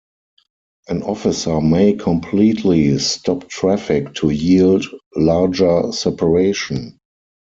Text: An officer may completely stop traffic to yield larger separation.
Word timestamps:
An 0.89 1.03
officer 1.03 1.61
may 1.61 1.93
completely 1.93 2.97
stop 2.97 3.47
traffic 3.49 4.15
to 4.15 4.31
yield 4.31 4.83
larger 5.15 5.91
separation. 5.91 6.97